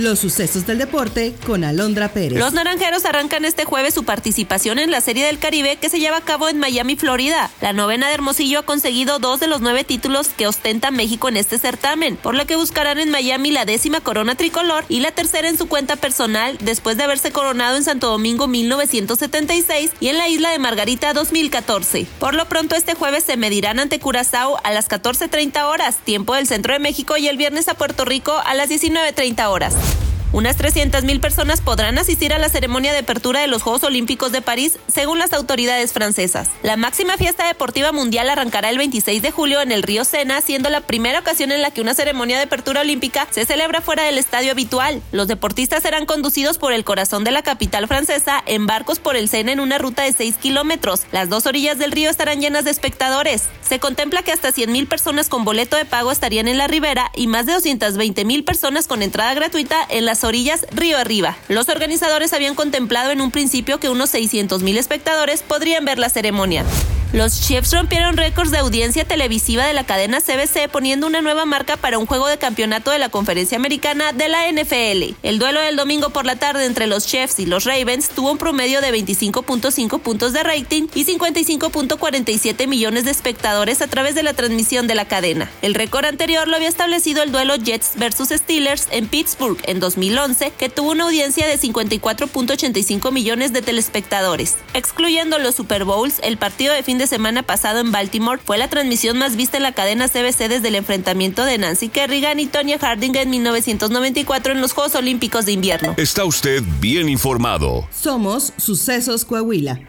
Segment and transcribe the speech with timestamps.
[0.00, 2.38] Los sucesos del deporte con Alondra Pérez.
[2.38, 6.16] Los naranjeros arrancan este jueves su participación en la Serie del Caribe que se lleva
[6.16, 7.50] a cabo en Miami, Florida.
[7.60, 11.36] La novena de Hermosillo ha conseguido dos de los nueve títulos que ostenta México en
[11.36, 15.50] este certamen, por lo que buscarán en Miami la décima corona tricolor y la tercera
[15.50, 20.28] en su cuenta personal después de haberse coronado en Santo Domingo 1976 y en la
[20.28, 22.06] isla de Margarita 2014.
[22.18, 26.46] Por lo pronto este jueves se medirán ante Curazao a las 14.30 horas, tiempo del
[26.46, 29.89] centro de México, y el viernes a Puerto Rico a las 19.30 horas.
[30.32, 34.42] Unas 300.000 personas podrán asistir a la ceremonia de apertura de los Juegos Olímpicos de
[34.42, 36.48] París, según las autoridades francesas.
[36.62, 40.70] La máxima fiesta deportiva mundial arrancará el 26 de julio en el río Sena, siendo
[40.70, 44.18] la primera ocasión en la que una ceremonia de apertura olímpica se celebra fuera del
[44.18, 45.02] estadio habitual.
[45.10, 49.28] Los deportistas serán conducidos por el corazón de la capital francesa en barcos por el
[49.28, 51.02] Sena en una ruta de 6 kilómetros.
[51.10, 53.46] Las dos orillas del río estarán llenas de espectadores.
[53.68, 57.26] Se contempla que hasta 100.000 personas con boleto de pago estarían en la ribera y
[57.26, 61.36] más de 220.000 personas con entrada gratuita en las orillas río arriba.
[61.48, 66.08] Los organizadores habían contemplado en un principio que unos 600 mil espectadores podrían ver la
[66.08, 66.64] ceremonia.
[67.12, 71.76] Los Chiefs rompieron récords de audiencia televisiva de la cadena CBC poniendo una nueva marca
[71.76, 75.16] para un juego de campeonato de la conferencia americana de la NFL.
[75.24, 78.38] El duelo del domingo por la tarde entre los Chiefs y los Ravens tuvo un
[78.38, 84.34] promedio de 25.5 puntos de rating y 55.47 millones de espectadores a través de la
[84.34, 85.50] transmisión de la cadena.
[85.62, 90.52] El récord anterior lo había establecido el duelo Jets versus Steelers en Pittsburgh en 2011,
[90.56, 94.58] que tuvo una audiencia de 54.85 millones de telespectadores.
[94.74, 98.68] Excluyendo los Super Bowls, el partido de fin de semana pasado en Baltimore fue la
[98.68, 102.78] transmisión más vista en la cadena CBC desde el enfrentamiento de Nancy Kerrigan y Tonya
[102.78, 105.94] Harding en 1994 en los Juegos Olímpicos de Invierno.
[105.96, 107.88] Está usted bien informado.
[107.90, 109.80] Somos Sucesos Coahuila.